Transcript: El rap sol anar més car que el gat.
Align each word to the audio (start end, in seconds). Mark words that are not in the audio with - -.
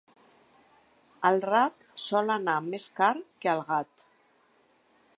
El 1.29 1.37
rap 1.49 1.87
sol 2.05 2.35
anar 2.39 2.57
més 2.71 2.89
car 3.01 3.13
que 3.45 3.55
el 3.57 3.63
gat. 3.71 4.11